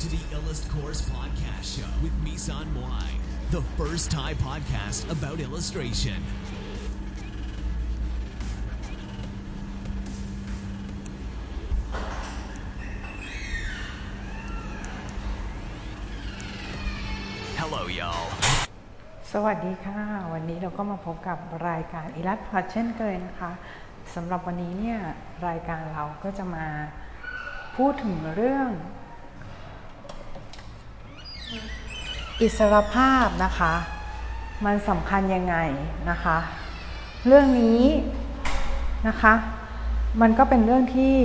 [0.00, 3.10] to the Illust Course Podcast Show with Misan Moai,
[3.50, 6.20] the first Thai podcast about illustration.
[17.60, 18.26] ฮัลโหล y'all
[19.32, 23.52] สวัสดีค่ะ วันนี้เราก็มาพบกับรายการอิรัตพอดเช่นเคยนะคะ
[24.14, 24.98] สำหรับวันนี้เนี่ย
[25.48, 26.66] รายการเราก็จะมา
[27.76, 28.68] พูดถึงเรื่อง
[32.41, 33.73] อิสรภาพนะคะ
[34.65, 35.55] มันสำคัญยังไง
[36.09, 36.37] นะคะ
[37.27, 37.83] เรื่องนี้
[39.07, 39.33] นะคะ
[40.21, 41.15] มันก็เป็นเรื่องที่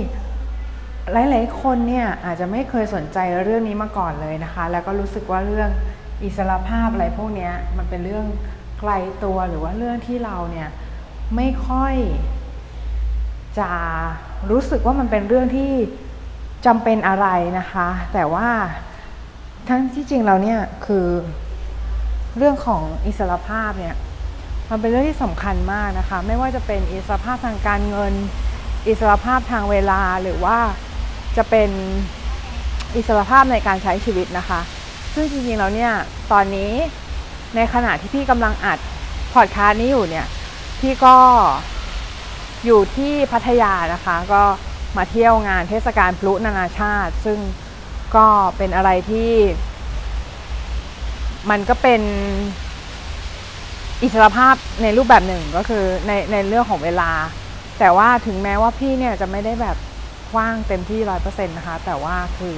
[1.11, 5.69] หลาย ๆ คนเนี่ยอาจจะไม่เคยสนใจเรื่องนี้มาก่อนเลยนะคะ แล้วก็รู้สึกว่าเรื่อง
[6.23, 8.25] อิสรภาพอะไรพวกนี้มันเป็นเรื่อง
[8.79, 8.91] ไกล
[9.23, 10.69] ตัวหรือว่าเรื่องที่เราเนี่ย
[11.35, 11.95] ไม่ค่อย
[13.59, 13.69] จะ
[14.49, 15.71] รู้สึกว่ามันเป็นเรื่องที่
[16.65, 17.27] จำเป็นอะไร
[17.59, 18.49] นะคะ แต่ว่า
[19.67, 21.07] ทั้งที่จริงเราเนี่ยคือ
[22.37, 23.95] เรื่องของอิสรภาพเนี่ย
[24.69, 28.13] มันเป็นเรื่องที่สำคัญมากนะคะ ไม่ว่าจะเป็นอิสรภาพทางการเงิน
[28.87, 30.57] อิสรภาพทางเวลาหรือว่า
[31.37, 31.69] จะเป็น
[32.95, 34.59] อิสรภาพในการใช้ชีวิตนะคะ
[35.13, 35.91] ซึ่งจริงๆแล้วเนี่ย
[36.31, 36.71] ตอนนี้
[37.55, 38.79] ในขณะที่พี่กำลังอัด
[39.33, 40.27] พอดคาสต์นี้อยู่เนี่ย
[40.79, 41.17] พี่ก็
[42.65, 44.43] อยู่ที่พัทยานะคะ ก็
[44.97, 47.37] มาเที่ยวงานเทศกาลพลุนานาชาติ ซึ่ง
[48.15, 48.25] ก็
[48.57, 49.31] เป็นอะไรที่
[51.49, 52.01] มันก็เป็น
[54.03, 57.11] อิสรภาพในรูปแบบหนึ่งก็คือในในเรื่องของเวลา
[57.79, 59.77] แต่ว่าถึงแม้ว่าพี่เนี่ยจะไม่ได้แบบ
[60.37, 62.57] ว่างเต็มที่ร้อยเปอร์เซ็นต์นะคะ แต่ว่าคือ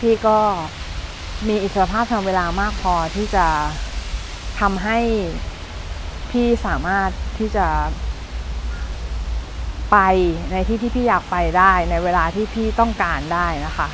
[0.00, 0.38] พี่ก็
[1.48, 3.46] มีอิสรภาพทางเวลามากพอที่จะ
[4.60, 4.98] ทำให้
[6.30, 7.66] พี่สามารถที่จะ
[9.92, 9.98] ไป
[10.52, 13.88] ในที่ที่พี่อยากไปได้ในเวลาที่พี่ต้องการได้นะคะ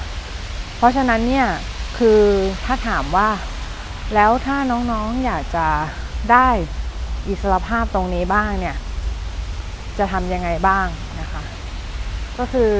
[0.77, 1.47] เพราะฉะนั้นเนี่ย
[1.99, 2.23] คือ
[2.65, 3.29] ถ้าถามว่า
[4.15, 5.67] แล้วถ้าน้องๆอยากจะ
[6.33, 6.49] ได้
[7.29, 8.77] อิสรภาพตรงนี้บ้างเนี่ย
[9.99, 10.87] จะทำยังไงบ้าง
[11.21, 11.43] นะคะ
[12.39, 12.73] ก็คือ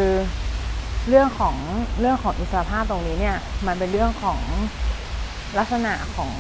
[1.09, 1.57] เรื่องของ
[2.01, 3.37] เรื่องของอิสรภาพตรงนี้เนี่ย
[3.67, 4.41] มันเป็นเรื่องของ
[5.59, 6.35] ลักษณะของ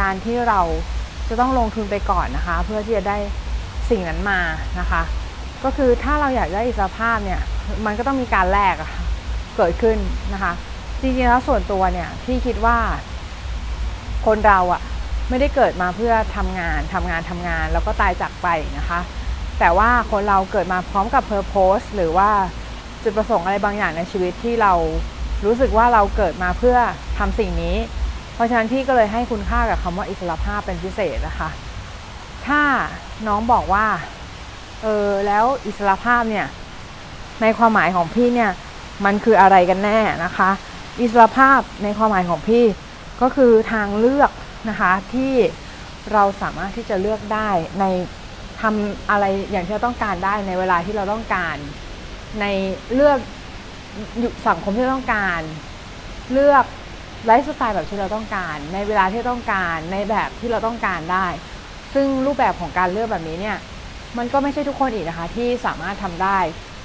[0.00, 0.60] การที่เรา
[1.28, 3.18] จะต้องลงทุนไปก่อนนะคะ เพื่อที่จะได้
[3.90, 4.40] สิ่งนั้นมา
[4.80, 5.02] นะคะ
[5.64, 7.40] ก็คือถ้าเราอยากได้อิสรภาพเนี่ย
[7.86, 8.76] มันก็ต้องมีการแลก
[9.56, 9.98] เกิดขึ้น
[10.34, 10.52] นะคะ
[11.00, 12.78] จริงๆแล้วส่วนตัวเนี่ยพี่คิดว่า
[14.26, 14.82] คนเราอะ
[15.28, 19.00] ไม่ได้เกิดมาเพื่อทำงานทำงานทำงาน แล้วก็ตายจากไปนะคะ
[19.58, 22.30] แต่ว่าคนเราเกิดมาพร้อมกับเพอร์โพสหรือว่า
[23.02, 24.72] จุดประสงค์อะไรบางอย่างในชีวิตที่เรา
[25.44, 26.76] รู้สึกว่าเราเกิดมาเพื่อ
[27.18, 27.76] ทำสิ่งนี้
[28.34, 31.50] เพราะฉะนั้นพี่ก็เลยให้คุณค่ากับคำว่าอิสรภาพเป็นพิเศษนะคะ
[32.46, 32.62] ถ้า
[33.26, 33.86] น้องบอกว่า
[34.82, 36.46] เออแล้วอิสระภาพเนี่ย
[37.42, 38.50] ในความหมายของพี่เนี่ย
[39.04, 40.50] มันคืออะไรกันแน่นะคะ
[41.00, 42.64] อิสระภาพในความหมายของพี่
[43.20, 44.32] ก็คือทางเลือก
[44.68, 45.32] นะคะที่
[46.12, 47.48] เราสามารถที่จะเลือกได้
[47.80, 47.84] ใน
[48.60, 51.56] ทำอะไรอย่างที่เราต้องการได้ในเวลาที่เราต้องการ
[52.40, 52.46] ใน
[52.94, 53.18] เลือก
[54.20, 55.40] อยู่สังคมที่เราต้องการ
[56.32, 56.64] เลือก
[57.26, 61.26] ไลฟ์สไตล์แบบที่เราต้องการ ในเวลาที่ต้องการในแบบที่เราต้องการได้
[61.94, 63.56] ซึ่งรูปแบบของการเลือกแบบนี้เนี่ย
[64.18, 66.38] มันก็ไม่ใช่ทุกคนอีกนะคะ ที่สามารถทำได้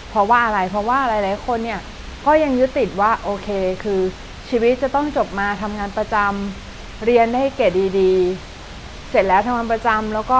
[0.07, 1.79] เพราะว่าอะไรเพราะว่าหลายๆคนเนี่ย
[2.25, 3.47] ก็ยังยึดติดว่าโอเค
[3.83, 4.01] คือ
[4.49, 10.39] ชีวิตจะต้องจบมาทำงานประจำเรียนได้เกรดดีๆ เสร็จแล้วทำงานประจำแล้วก็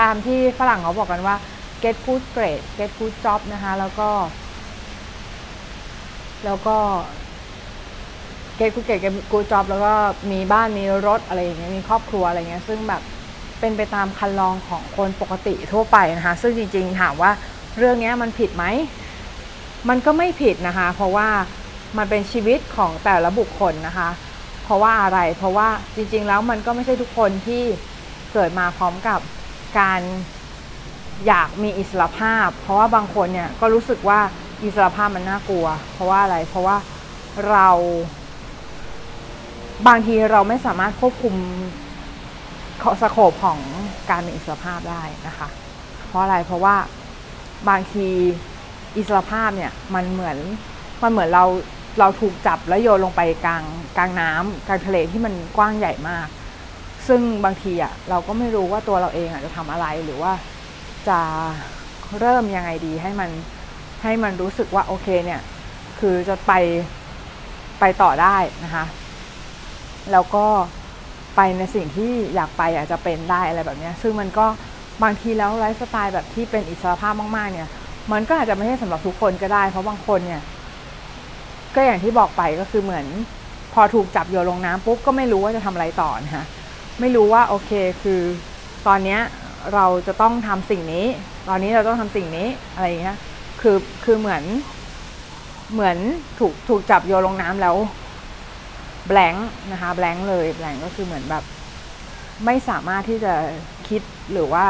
[0.00, 1.36] ตามที่ฝรั่งเขาบอกกันว่า
[1.82, 4.10] get good grade get good job นะคะ แล้วก็
[6.44, 6.76] แล้วก็
[8.58, 9.92] get good grade get good job แล้วก็
[10.32, 13.02] มีบ้านมีรถอะไรอย่างเงี้ยมีครอบครัวอะไรเงี้ยซึ่งแบบ
[13.60, 17.30] เป็นไปตามคันลองของคนปกติทั่วไปนะคะ ซึ่งจริงๆถามว่า
[17.76, 18.64] เรื่องนี้มันผิดไหม
[19.88, 21.28] มันก็ไม่ผิดนะคะ เพราะว่า
[21.98, 24.08] มันเป็นชีวิตของแต่ละบุคคลนะคะ
[24.64, 27.62] เพราะว่าอะไรเพราะว่าจริง ๆ แล้วมันก็ไม่ใช่ทุกคนที่
[28.32, 29.20] เกิดมาพร้อมกับ
[29.78, 30.00] การ
[31.26, 34.20] อยากมีอิสระภาพ เพราะว่าบางคนเนี่ยก็รู้สึกว่า
[34.64, 36.76] อิสระภาพมันน่ากลัว เพราะว่าอะไร เพราะว่า
[37.50, 37.68] เรา
[39.88, 41.34] บางทีเราไม่สามารถควบคุม
[43.02, 43.58] สโคปของ
[44.10, 45.48] การมีอิสรภาพได้นะคะ
[46.06, 46.76] เพราะอะไรเพราะว่า
[47.68, 48.08] บางที
[48.96, 50.36] อิสรภาพเนี่ยมันเหมือน
[51.02, 51.44] มันเหมือนเรา
[52.00, 53.64] เราถูกจับแล้วโยนลงไปกลาง
[53.98, 56.28] กลางน้ำกลางทะเลที่มันกว้างใหญ่มาก
[57.06, 60.32] ซึ่งบางทีอะเราก็ไม่รู้ว่าตัวเราเองอะจะทำอะไรหรือว่า
[61.08, 61.20] จะ
[62.20, 63.30] เริ่มยังไงดีให้มัน
[64.02, 65.40] ให้มันรู้สึกว่าโอเคเนี่ย
[65.98, 66.52] คือจะไป
[67.80, 68.84] ไปต่อได้นะคะ
[70.12, 70.46] แล้วก็
[71.40, 74.46] ไปในสิ่งที่อยากไปอาจจะเป็นได้อะไรแบบนี้ซึ่งมันก็
[75.02, 77.68] บางทีแล้วไลฟ์สไตล์แบบที่เป็นอิสระภาพมากๆ เนี่ย
[78.12, 80.42] มันก็อาจจะไม่ใช่สำหรับทุกคนก็ได้ เพราะบางคนเนี่ย
[81.74, 83.06] ก็อย่างที่บอกไปก็คือเหมือน
[83.74, 86.44] พอถูกจับโยนลงน้ำปุ๊บก็ไม่รู้ว่าจะทำอะไรต่อนะคะ
[87.00, 87.70] ไม่รู้ว่าโอเค
[88.02, 88.20] คือ
[88.86, 89.20] ตอนเนี้ย
[89.74, 91.06] เราจะต้องทำสิ่งนี้
[91.48, 93.16] ตอนนี้เราต้องทำสิ่งนี้อะไรอย่างเงี้ย
[93.60, 94.44] คือคือเหมือน
[95.72, 95.96] เหมือน
[96.38, 97.76] ถูกถูกจับโยนลงน้ำแล้ว
[99.08, 101.44] แบงค์นะคะแบงค์เลยแบงค์ก็คือเหมือนแบบ
[102.44, 103.34] ไม่สามารถที่จะ
[103.88, 104.02] คิด
[104.32, 104.64] หรือว่า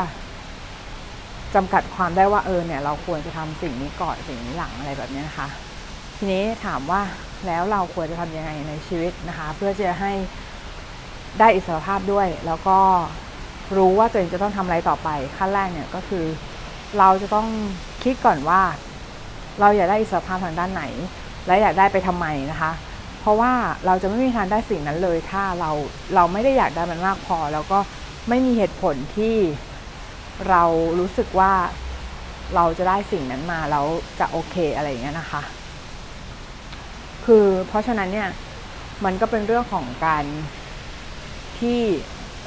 [1.55, 5.49] จำกัดความได้ว่าเออเนี่ยเราควรจะทำสิ่งนี้ก่อนสิ่งนี้หลังอะไรแบบนี้นะคะ
[6.17, 7.01] ทีนี้ถามว่า
[7.47, 10.13] แล้วเราควรจะทำยังไงในชีวิตนะคะ เพื่อจะให้
[11.39, 12.79] ได้อิสรภาพด้วย แล้วก็
[13.77, 16.25] รู้ว่าตัวเองจะต้องทำอะไรต่อไปขั้นแรกเนี่ยก็คือ
[16.99, 17.47] เราจะต้อง
[18.05, 18.61] คิดก่อนว่า
[19.61, 20.85] เราอยากได้อิสรภาพทางด้านไหน
[21.47, 22.71] และอยากได้ไปทำไมนะคะ
[23.29, 23.53] ราะว่า
[23.87, 25.71] เราจะไม่มีทางได้สิ่งนั้นเลย ถ้าเรา
[26.15, 27.79] เราไม่ได้อยากได้มันมากพอ แล้วก็
[28.29, 29.37] ไม่มีเหตุผลที่
[30.49, 30.63] เรา
[30.99, 31.53] รู้สึกว่า
[32.55, 33.87] เราจะได้สิ่งนั้นมาแล้ว
[34.21, 35.43] จะโอเคอะไรอย่างเงี้ยนะคะ
[37.25, 38.29] คือเพราะฉะนั้นเนี่ย
[39.05, 40.25] มันก็เป็นเรื่องของการ
[41.61, 41.81] ที่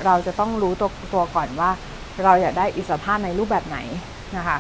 [0.06, 1.72] เราจะต้องรู้ตัวตัวก่อนว่า
[2.24, 3.80] เราอยากได้อิสรภาพในรูปแบบไหน
[4.38, 4.58] นะคะ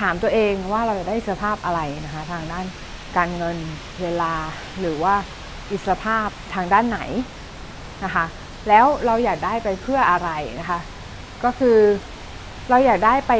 [0.00, 2.66] ถามตัวเองว่าเราอยากได้อิสรภาพอะไรนะคะ ทางด้าน
[3.16, 3.56] การเงิน
[4.02, 4.34] เวลา
[4.80, 5.14] หรือว่า
[5.70, 6.98] อิสรภาพทางด้านไหน
[8.04, 8.24] นะคะ
[8.68, 10.28] แล้วเราอยากได้ไปเพื่ออะไร
[10.60, 10.80] นะคะ
[11.44, 11.78] ก็คือ
[12.70, 13.32] เราอยากได้ไป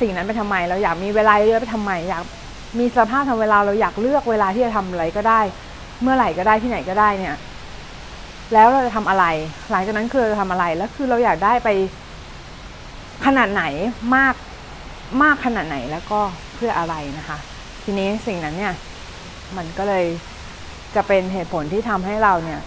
[0.00, 2.22] สิ่งนั้นไปทำไม เราอยากมีเวลาเยอะไปทำไมอยาก
[2.80, 5.40] มีสภาพทางเวลาเราอยากเลือกเวลาที่จะทำอะไรก็ได้
[6.02, 7.34] เมื่อไหร่ก็ได้ที่ไหนก็ได้เนี่ย
[8.52, 9.24] แล้วเราจะทำอะไร
[9.70, 11.68] หลังจากนั้นคือเราจะทำอะไรแล้วคือเราอยากได้ไป
[13.24, 13.62] ขนาดไหน
[14.16, 14.34] มาก
[15.22, 16.20] มากขนาดไหนแล้วก็
[16.54, 17.38] เพื่ออะไรนะคะ
[17.82, 18.74] ทีนี้สิ่งนั้นเนี่ย
[19.56, 20.06] มันก็เลย
[20.94, 22.60] จะเป็นเหตุผลที่ทำให้เราเนี่ย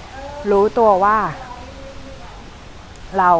[0.51, 1.18] รู้ตัวว่า
[3.19, 3.31] เรา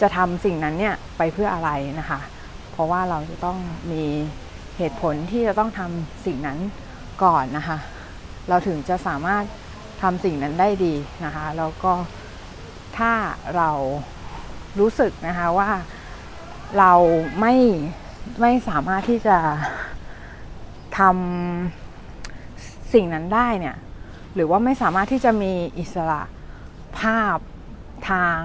[0.00, 2.20] จะทำสิ่งนั้นเนี่ยไปเพื่ออะไรนะคะ
[2.72, 3.58] เพราะว่าเราจะต้อง
[3.92, 4.04] มี
[4.78, 6.58] เหตุผลที่จะต้องทำสิ่งนั้น
[7.22, 7.78] ก่อนนะคะ
[8.48, 9.44] เราถึงจะสามารถ
[10.02, 11.92] ทำสิ่งนั้นได้ดีนะคะ แล้วก็
[12.98, 13.12] ถ้า
[13.56, 13.70] เรา
[14.80, 15.70] รู้สึกนะคะว่า
[16.78, 16.92] เรา
[17.40, 17.54] ไม่
[18.40, 19.38] ไม่สามารถที่จะ
[20.98, 21.81] ทำ
[22.92, 23.76] สิ่งนั้นได้เนี่ย
[24.34, 26.22] หรือว่าไม่สามารถที่จะมีอิสระ
[26.98, 27.36] ภาพ
[28.08, 28.42] ทาง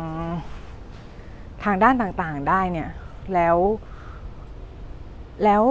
[1.64, 2.90] ทางด้านต่างๆได้เนี่ย
[3.34, 3.58] แล้ว
[5.44, 5.64] แล้ว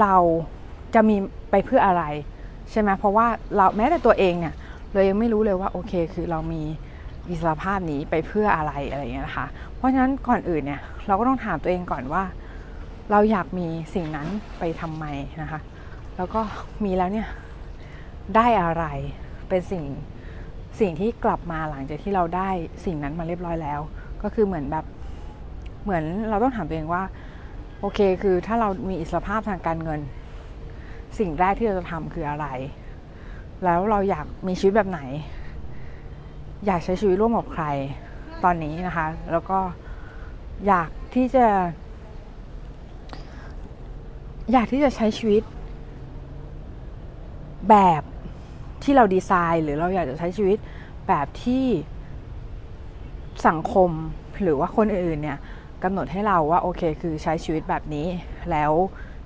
[0.00, 0.14] เรา
[0.94, 1.16] จะมี
[1.50, 2.04] ไปเพื่ออะไร
[2.70, 3.26] ใช่ไหมเพราะว่า
[3.56, 4.54] เราแม้แต่ตัวเองเนี่ย
[4.92, 6.62] เรายังไม่รู้เลยว่าโอเคคือเรามี
[7.30, 12.22] อิสระภาพนี้ไปเพื่ออะไรอะไรเงี้ยนะคะ เพราะฉะนั้นก่อนอื่นเนี่ยเราก็ต้องถามตัวเองก่อนว่า
[13.10, 14.28] เราอยากมีสิ่งนั้น
[14.58, 15.04] ไปทำไม
[15.42, 15.60] นะคะ
[16.16, 16.40] แล้วก็
[16.84, 17.28] มีแล้วเนี่ย
[18.36, 18.84] ได้อะไร
[19.48, 19.84] เป็นสิ่ง
[20.80, 22.48] สิ่งที่กลับมาหลังจากที่เราได้
[22.84, 23.80] สิ่งนั้นมาเรียบร้อยแล้ว
[24.22, 24.84] ก็คือเหมือนแบบ
[25.82, 27.02] เหมือนเราต้องถามตัวเองว่า
[27.80, 30.00] โอเค คือถ้าเรามีอิสรภาพทางการเงิน
[31.18, 32.46] สิ่งแรกที่เราจะทำคืออะไร
[33.64, 35.00] แล้วเราอยากมีชีวิตแบบไหน
[36.66, 37.64] อยากใช้ชีวิตร่วมกับใคร
[38.44, 39.58] ตอนนี้นะคะ แล้วก็
[40.66, 41.46] อยากที่จะ
[44.52, 45.42] อยากที่จะใช้ชีวิต
[47.70, 48.02] แบบ
[48.82, 50.58] ที่เราดีไซน์ หรือเราอยากจะใช้ชีวิต
[51.08, 51.64] แบบที่
[53.48, 53.90] สังคม
[54.42, 55.38] หรือว่าคนอื่นเนี่ย
[55.82, 58.06] กำหนดให้เราว่าโอเค คือใช้ชีวิตแบบนี้
[58.50, 58.72] แล้ว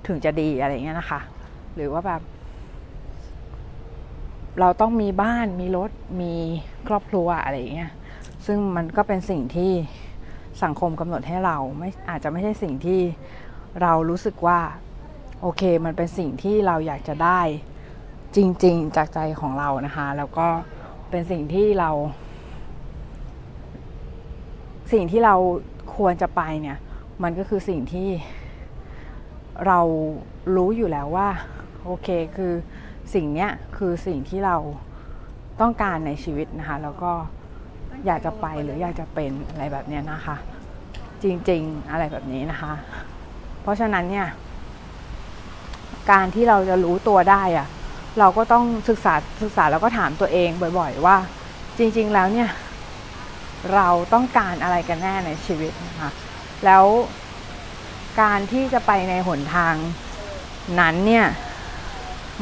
[0.07, 1.19] ถึงจะดีอะไรเงี้ยนะคะ
[1.75, 2.21] หรือว่าแบบ
[4.59, 6.33] เราต้องมีบ้านมีรถมี
[6.87, 7.91] ครอบครัวอะไรเงี้ย
[8.45, 9.71] ซึ่งมันก็เป็นสิ่งที่
[10.63, 12.99] สังคมกำหนดให้เราไม่อาจจะไม่ใช่สิ่งที่
[13.81, 14.59] เรารู้สึกว่า
[15.41, 17.41] โอเค มันเป็นสิ่งที่เราอยากจะได้
[18.35, 20.47] จริง ๆ จากใจของเรานะคะ แล้วก็
[21.09, 21.91] เป็นสิ่งที่เรา
[24.93, 25.35] สิ่งที่เรา
[25.95, 26.77] ควรจะไปเนี่ย
[27.23, 28.09] มันก็คือสิ่งที่
[29.67, 29.79] เรา
[30.55, 31.29] รู้อยู่แล้วว่า
[31.85, 32.07] โอเค
[32.37, 32.53] คือ
[33.13, 34.57] สิ่งเนี้ยคือสิ่งที่เรา
[35.61, 37.11] ต้องการในชีวิตนะคะ แล้วก็
[38.05, 40.35] อยากจะไปหรืออยากจะเป็นอะไรแบบเนี้ยนะคะ
[41.23, 42.73] จริง ๆ อะไรแบบนี้นะคะ
[43.61, 44.27] เพราะฉะนั้นเนี่ย
[46.11, 47.67] การที่เราจะรู้ตัวได้อะ
[48.19, 51.17] เราก็ต้องศึกษาศึกษาแล้วก็ถามตัวเองบ่อย ๆ ว่า
[51.77, 52.49] จริง ๆ แล้วเนี่ย
[53.73, 56.09] เราต้องการอะไรกันแน่ในชีวิตนะคะ
[56.65, 56.83] แล้ว
[58.21, 59.75] การที่จะไปในหนทาง
[60.79, 61.27] นั้นเนี่ย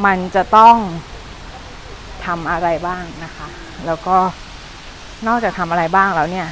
[0.06, 0.76] มันจะต้อง
[2.26, 3.48] ทำอะไรบ้างนะคะ
[3.86, 4.18] แล้วก็
[5.28, 6.48] นอกจากทำอะไรบ้างแล้วเนี่ย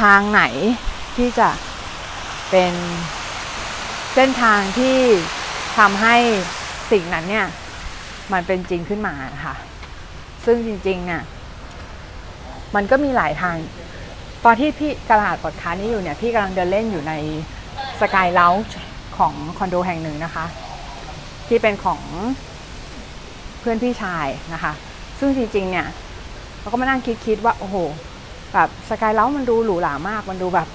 [0.00, 0.42] ทางไหน
[1.16, 1.48] ที่จะ
[2.50, 2.72] เป็น
[4.14, 4.98] เส้นทางที่
[5.78, 6.16] ทำให้
[6.90, 7.46] สิ่งนั้นเนี่ย
[8.32, 9.14] มันเป็นจริงขึ้นมา
[9.44, 9.54] ค่ะ
[10.44, 11.22] ซึ่งจริงๆเนี่ย
[12.74, 13.56] มันก็มีหลายทาง
[14.44, 17.12] ตอนที่พี่กระหาดปอดค้านี้อยู่เนี่ยพี่กำลังเดินเล่นอยู่ใน
[18.00, 18.76] สกายเลาจ์
[19.16, 20.46] ของคอนโดแห่งหนึ่งนะคะ
[21.48, 22.00] ที่เป็นของ
[23.60, 24.72] เพื่อนพี่ชายนะคะ
[25.18, 25.86] ซึ่งจริงๆเนี่ย
[26.60, 27.76] เราก็มานั่งคิดๆว่าโอ้โห
[28.54, 30.68] แบบสกายเล้ามันดูหรูหรามาก มันดูแบบ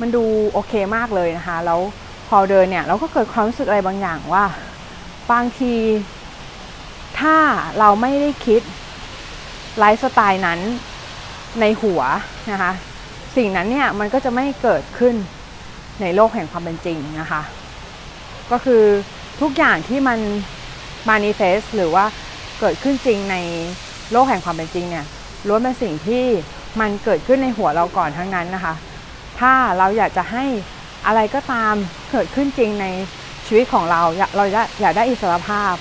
[0.00, 1.80] มันดูโอเคมากเลยนะคะ แล้ว
[2.28, 4.44] พอเดินเนี่ย เราก็เกิดความรู้สึกอะไรบางอย่างว่า
[5.32, 5.74] บางที
[7.18, 7.36] ถ้า
[7.78, 8.62] เราไม่ได้คิด
[9.78, 10.60] ไลฟ์สไตล์นั้น
[11.60, 12.02] ในหัว
[12.50, 12.72] นะคะ
[13.36, 15.14] สิ่งนั้นเนี่ยมันก็จะไม่เกิดขึ้น
[16.00, 17.42] ในโลกแห่งความเป็นจริงนะคะ
[18.50, 18.84] ก็คือ
[19.40, 20.18] ทุกอย่างที่มัน
[21.10, 22.04] manifest หรือว่า
[22.60, 23.36] เกิดขึ้นจริงใน
[24.12, 25.06] โลกแห่งความเป็นจริงเนี่ย
[25.46, 26.24] ล้วนเป็นสิ่งที่
[26.80, 28.74] มันเกิดขึ้นในหัวเราก่อนทั้งนั้นนะคะ
[29.38, 30.44] ถ้าเราอยากจะให้
[31.06, 31.74] อะไรก็ตาม
[32.10, 32.86] เกิดขึ้นจริงใน
[33.52, 34.02] ชีวิตของเรา
[34.36, 34.44] เรา
[34.80, 35.74] อยากได้อิสรภาพ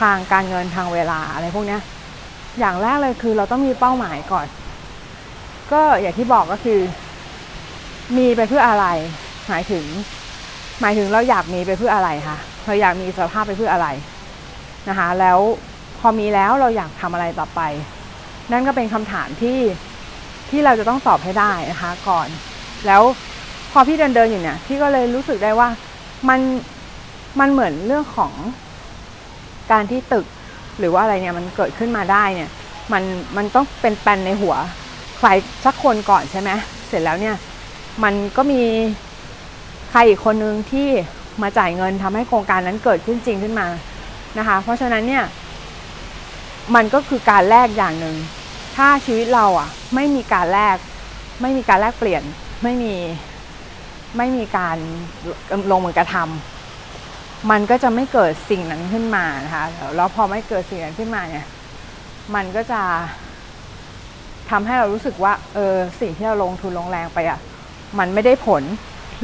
[0.00, 1.78] ทางการเงินทางเวลาอะไรพวกนี้
[2.58, 4.46] อย่างแรกเลยคือเราต้องมีเป้าหมายก่อน
[5.72, 6.80] ก็อย่างที่บอกก็คือ
[8.16, 8.86] มีไปเพื่ออะไร
[9.48, 9.84] หมายถึง
[10.80, 13.88] หมายถึงเราอยากมีไปเพื่ออะไรคะเราอยากมีอิสรภาพไปเพื่ออะไร
[14.88, 15.38] นะคะ แล้ว
[15.98, 17.60] พอมีแล้วเราอยากทำอะไรต่อไป
[18.52, 19.58] นั่นก็เป็นคำถามที่
[20.50, 22.28] ที่เราจะต้องตอบให้ได้นะคะ ก่อน
[22.86, 23.02] แล้ว
[23.72, 25.68] พอพี่เดินเดินอยู่เนี่ยพี่ก็เลยรู้สึกได้ว่า
[26.28, 26.40] มัน
[27.40, 28.32] มันเหมือนเรื่องของ
[29.72, 30.26] การที่ตึก
[30.78, 32.50] หรือว่าอะไรเนี่ยมันเกิดขึ้นมาได้เนี่ย
[32.92, 33.02] มัน
[33.36, 34.54] มันต้องเป็นแปนในหัว
[35.16, 35.28] ใคร
[35.64, 36.50] สักคนก่อนใช่ไหม
[36.88, 37.36] เสร็จแล้วเนี่ย
[38.02, 38.62] มันก็มี
[39.90, 40.88] ใครอีกคนนึงที่
[41.42, 43.68] มาจ่ายเงินทำให้โครงการนั้นเกิดขึ้นจริงขึ้นมา
[44.38, 45.24] นะคะ เพราะฉะนั้นเนี่ย
[46.74, 48.16] มันก็คือการแลกอย่างหนึ่ง
[48.76, 50.76] ถ้าชีวิตเราอะไม่มีการแลก
[51.42, 52.22] ไม่มีการแลกเปลี่ยน
[52.62, 52.94] ไม่มี
[54.16, 54.76] ไม่มีการ
[55.70, 56.53] ลงมือกระทำ
[57.50, 59.64] มันก็จะไม่เกิดสิ่งนั้นขึ้นมานะคะ
[59.96, 61.46] แล้วพอไม่เกิดสิ่งนั้นขึ้นมาเนี่ย
[62.34, 62.82] มันก็จะ
[64.50, 67.38] ทำให้เรารู้สึกว่าเออสิ่งที่เราลงทุนลงแรงไปอะ
[67.98, 68.62] มันไม่ได้ผล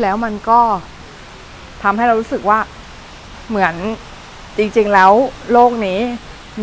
[0.00, 0.60] แล้วมันก็
[1.82, 2.58] ทำให้เรารู้สึกว่า
[3.48, 3.74] เหมือน
[4.58, 5.12] จริงๆแล้ว
[5.52, 5.98] โลกนี้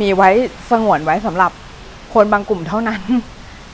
[0.02, 0.30] มีไว้
[0.72, 1.52] สงวนไว้สำหรับ
[2.14, 3.02] คนบางกลุ่มเท่านั้น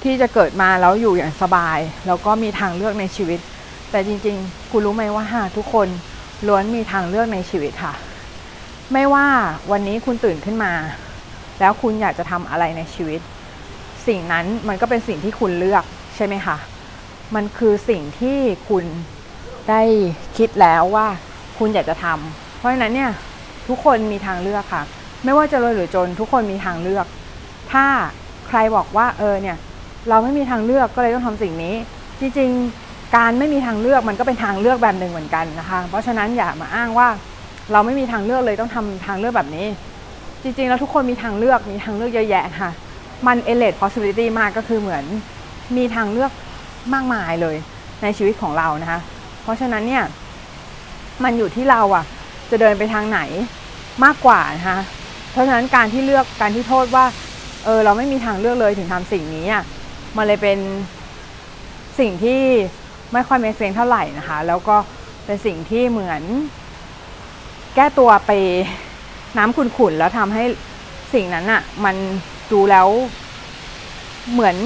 [0.04, 3.40] ที่จะเกิดมาแล้วอยู่อย่างสบาย แล้วก็มีทางเลือกในชีวิต
[3.92, 5.26] แต่จริง ๆ คุณรู้ไหมว่า
[5.58, 5.88] ทุกคน
[6.48, 7.94] ล้วนมีทางเลือกในชีวิตค่ะ
[8.94, 9.28] ไม่ว่า
[9.72, 10.74] วันนี้คุณตื่นขึ้นมา
[11.60, 13.22] แล้วคุณอยากจะทำอะไรในชีวิต
[14.08, 15.84] สิ่งนั้นมันก็เป็นสิ่งที่คุณเลือก
[16.16, 16.58] ใช่ไหมคะ
[17.36, 18.38] มันคือสิ่งที่
[18.70, 18.86] คุณ
[19.70, 19.82] ได้
[20.38, 21.08] คิดแล้วว่า
[21.58, 23.12] คุณอยากจะทำเพราะฉะนั้นเนี่ย
[23.68, 24.84] ทุกคนมีทางเลือกค่ะ
[25.24, 27.06] ไม่ว่าจะรวยหรือจนทุกคนมีทางเลือก
[27.72, 27.86] ถ้า
[28.48, 29.58] ใครบอกว่าเออเนี่ย
[30.10, 31.76] เราไม่มีทางเลือกก็เลยต้องทำสิ่งนี้
[32.20, 32.83] จริงๆ
[33.16, 37.08] การไม่มีทางเลือกมันก็เป็นทางเลือกแบบหนึ่งเหมือนกันนะคะ เพราะฉะนั้นอย่ามาอ้างว่า
[37.72, 39.68] เราไม่มีทางเลือกเลยต้องทำทางเลือกแบบนี้
[40.44, 42.72] จริงๆ แล้วทุกคนมีทางเลือกมีทางเลือกเยอะแยะค่ะ
[43.28, 45.04] มันเอเลด possibility มากก็คือเหมือน
[45.78, 46.32] มีทางเลือก
[46.94, 47.56] มากมายเลย
[48.04, 49.00] ในชีวิตของเรานะคะ
[49.44, 50.04] เพราะฉะนั้นเนี่ย
[51.24, 52.06] มันอยู่ที่เราอะ
[52.52, 53.20] จะเดินไปทางไหน
[54.04, 54.80] มากกว่านะคะ
[55.32, 57.06] เพราะฉะนั้นการที่เลือกการที่โทษว่า
[57.66, 59.64] เออเราไม่มีทางเลือกเลยถึงทำสิ่งนี้อะ
[60.18, 60.60] มันเลยเป็น
[62.00, 62.42] สิ่งที่
[63.14, 64.78] ไม่ค่อยเมสเซนเท่าไหร่นะคะ แล้วก็
[65.26, 66.22] เป็นสิ่งที่เหมือน
[67.76, 68.32] แก้ตัวไป
[69.38, 70.44] น้ำขุ่นๆแล้วทำให้
[71.14, 71.96] สิ่งนั้นอะมัน
[72.52, 72.88] ดูแล้ว
[74.32, 74.58] เหมือน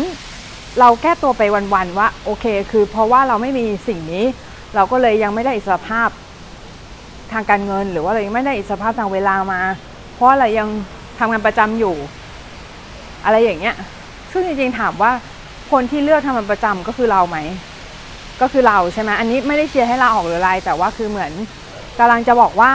[0.79, 1.41] เราแก้ตัวไป
[1.73, 4.25] วันๆว่าโอเค คือเพราะว่าเราไม่มีสิ่งนี้
[4.75, 6.09] เราก็เลยยังไม่ได้อิสรภาพ
[7.31, 9.61] ทางการเงิน หรือว่าเรายังไม่ได้อิสรภาพทางเวลามา
[10.13, 10.67] เพราะเรายัง
[11.19, 11.95] ทำงานประจำอยู่
[13.25, 13.75] อะไรอย่างเงี้ย
[14.31, 15.11] ซึ่งจริงๆถามว่า
[15.71, 17.37] คนที่เลือกทำงานประจำก็คือเราไหม
[18.41, 21.32] ก็คือเราใช่ไหมอันนี้ไม่ได้เชียร์ให้เราออกหรืออะไร แต่ว่าคือเหมือน
[22.00, 22.74] กำลังจะบอกว่า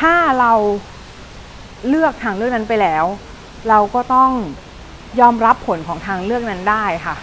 [0.00, 0.52] ถ้าเรา
[1.88, 3.04] เลือกทางเลือกนั้นไปแล้ว
[3.68, 4.30] เราก็ต้อง
[5.20, 7.16] ยอมรับผลของทางเลือกนั้นได้ค่ะ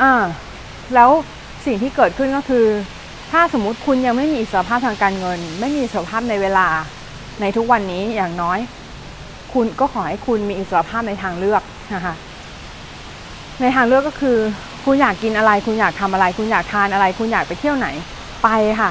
[0.00, 0.12] อ่า
[0.94, 1.10] แล้ว
[1.66, 2.66] สิ่งที่เกิดขึ้นก็คือ
[3.32, 6.68] ถ้าสมมติคุณยังไม่มีอิสรภาพทางการเงิน ไม่มีอิสรภาพในเวลา
[7.40, 8.58] ในทุกวันนี้อย่างน้อย
[9.52, 11.62] คุณก็ขอให้คุณมีอิสรภาพในทางเลือก
[11.94, 12.14] นะคะ
[13.60, 14.38] ในทางเลือกก็คือ
[14.84, 17.88] คุณอยากกินอะไร คุณอยากทำอะไร คุณอยากทานอะไร คุณอยากไปเที่ยวไหน
[18.44, 18.48] ไป
[18.80, 18.90] ค่ะ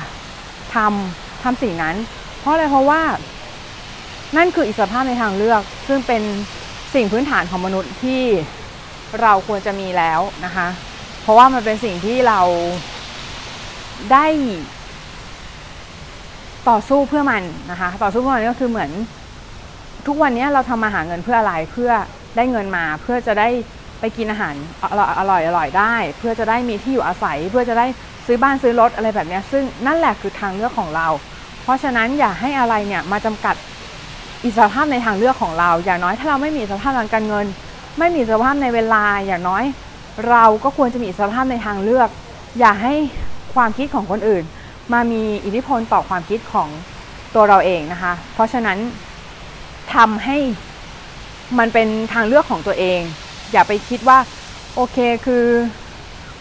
[0.75, 1.95] ทำทำสิ่งนั้น
[2.39, 3.01] เพราะอะไรเพราะว่า
[4.37, 6.23] นั่นคืออิสรภาพในทางเลือก ซึ่งเป็น
[6.93, 8.23] สิ่งพื้นฐานของมนุษย์ที่
[9.21, 10.67] เราควรจะมีแล้วนะคะ
[11.21, 12.39] เพราะว่ามันเป็นสิ่งที่เรา
[14.11, 14.27] ได้
[16.69, 18.91] ต่อสู้เพื่อมันนะคะ ต่อสู้เพื่อมันก็คือเหมือน
[20.07, 21.91] ทุกวันนี้เราทำมาหาเงินเพื่ออะไรเพื่อ
[22.35, 23.49] ได้เงินมา เพื่อจะได้
[24.03, 24.55] ไปกินอาหาร
[25.19, 27.85] อร่อยอร่อยได้ เพื่อจะได้มีที่อยู่อาศัย เพื่อจะได้
[28.25, 31.07] ซื้อบ้านซื้อรถอะไรแบบนี้ซึ่งนั่นแหละคือทางเลือกของเรา
[31.63, 33.55] เพราะฉะนั้นอย่าให้อะไรเนี่ยมาจำกัด
[34.45, 37.45] อิสรภาพในทางเลือกของเรา อย่างน้อยถ้าเราไม่มีอิสรภาพทางการเงิน
[37.99, 39.63] ไม่มีอิสรภาพในเวลา อย่างน้อย
[40.29, 42.09] เราก็ควรจะมีอิสรภาพในทางเลือก
[42.59, 42.93] อย่าให้
[43.53, 44.43] ความคิดของคนอื่น
[44.93, 46.69] มามีอิทธิพลต่อความคิดของ
[47.35, 48.77] ตัวเราเองนะคะ เพราะฉะนั้น
[49.95, 50.37] ทำให้
[51.59, 53.01] มันเป็นทางเลือกของตัวเอง
[53.53, 54.17] อย่าไปคิดว่า
[54.75, 55.45] โอเคคือ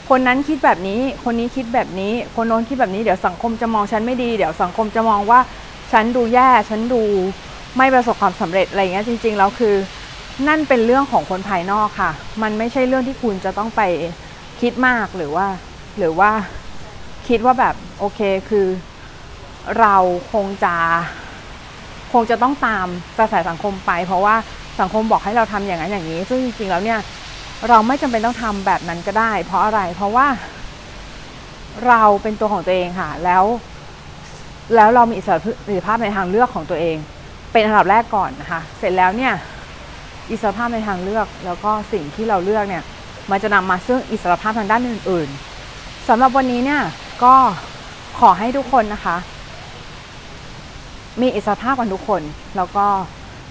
[0.09, 5.40] คนนั้นคิดแบบนี้ คนนี้คิดแบบนี้ คนโน้นคิดแบบนี้เดี๋ยวสังคมจะมองฉันไม่ดี เดี๋ยวสังคมจะมองว่า
[5.92, 7.02] ฉันดูแย่ฉันดู
[7.76, 9.75] ไม่ประสบความสำเร็จอะไรเงี้ยจริงๆแล้วคือ
[10.49, 12.11] นั่นเป็นเรื่องของคนภายนอกค่ะ
[12.42, 13.83] มันไม่ใช่เรื่องที่คุณจะต้องไป
[14.61, 15.47] คิดมากหรือว่า
[15.99, 16.31] หรือว่า
[17.28, 18.66] คิดว่าแบบโอเคคือ
[19.81, 19.97] เรา
[20.33, 20.75] คงจะ
[22.12, 22.87] คงจะต้องตาม
[23.19, 24.37] กระแสสังคมไป เพราะว่า
[24.80, 26.98] สังคมบอกให้เราทำอย่างนั้นอย่างนี้ ซึ่งจริงๆแล้วเนี่ย
[27.68, 30.26] เราไม่จำเป็นต้องทำแบบนั้นก็ได้ เพราะอะไร เพราะว่า
[31.86, 33.44] เราเป็นตัวของตัวเองค่ะ แล้ว
[34.74, 36.96] แล้วเรามีอิสระภาพในทางเลือกของตัวเอง
[37.52, 39.32] เป็นอันดับแรกก่อนนะคะ เสร็จแล้วเนี่ย
[40.30, 42.82] อิสระภาพในทางเลือก แล้วก็สิ่งที่เราเลือกเนี่ย
[43.30, 45.28] มันจะนำมาซึ่งอิสระภาพทางด้านอื่น
[45.68, 46.82] ๆสำหรับวันนี้เนี่ย
[47.24, 47.34] ก็
[48.20, 49.16] ขอให้ทุกคนนะคะ
[51.20, 52.22] มีอิสระภาพกันทุกคน
[52.56, 52.86] แล้วก็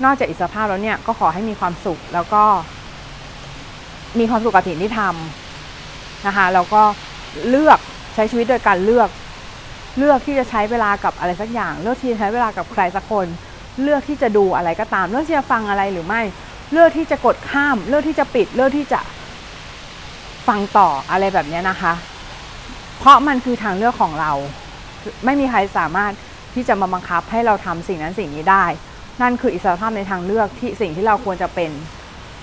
[0.04, 2.44] นอกจากอิสรภาพแล้วเนี่ยก็ขอให้มีความสุขแล้วก็
[4.20, 6.82] มีความสุขกับสิ่งที่ทำนะคะแล้วก็
[7.50, 7.80] เลือก
[8.14, 9.10] ใช้ชีวิตโดยการเลือก
[9.98, 13.28] เลือกที่จะใช้เวลากับอะไรสักอย่าง เลือกที่จะใช้เวลากับใครสักคน
[13.82, 16.22] เลือกที่จะดูอะไรก็ตาม เลือกที่จะฟังอะไรหรือไม่
[16.72, 19.00] เลือกที่จะกดข้าม เลือกที่จะปิด เลือกที่จะ
[20.48, 21.94] ฟังต่ออะไรแบบนี้นะคะ
[23.00, 24.32] เพราะมันคือทางเลือกของเรา
[25.26, 26.12] ไม่มีใครสามารถ
[26.54, 28.66] ที่จะมาบังคับให้เราทำสิ่งนั้นสิ่งนี้ได้
[29.22, 31.72] นั่นคืออิสรภาพในทางเลือกที่สิ่งที่เราควรจะเป็น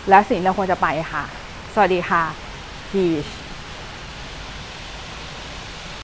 [0.09, 1.25] และสิ่งที่เราควรจะไปค่ะ
[1.75, 2.25] สวัสดีค่ะ
[2.89, 3.27] พีช